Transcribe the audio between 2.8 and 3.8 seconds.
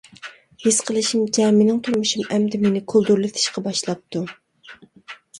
كولدۇرلىتىشقا